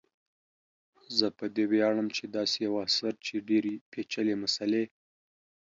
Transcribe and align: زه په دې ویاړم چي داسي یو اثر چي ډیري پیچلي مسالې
زه 1.17 1.27
په 1.37 1.45
دې 1.55 1.63
ویاړم 1.71 2.07
چي 2.15 2.23
داسي 2.35 2.59
یو 2.67 2.75
اثر 2.87 3.13
چي 3.25 3.35
ډیري 3.49 3.73
پیچلي 3.91 4.35
مسالې 4.43 4.83